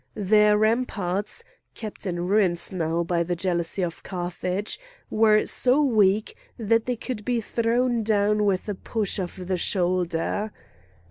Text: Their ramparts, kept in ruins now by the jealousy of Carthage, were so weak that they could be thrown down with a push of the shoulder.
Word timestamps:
Their 0.15 0.57
ramparts, 0.57 1.43
kept 1.75 2.07
in 2.07 2.25
ruins 2.25 2.73
now 2.73 3.03
by 3.03 3.21
the 3.21 3.35
jealousy 3.35 3.83
of 3.83 4.01
Carthage, 4.01 4.79
were 5.11 5.45
so 5.45 5.83
weak 5.83 6.35
that 6.57 6.87
they 6.87 6.95
could 6.95 7.23
be 7.23 7.39
thrown 7.39 8.01
down 8.01 8.45
with 8.45 8.67
a 8.67 8.73
push 8.73 9.19
of 9.19 9.45
the 9.47 9.57
shoulder. 9.57 10.51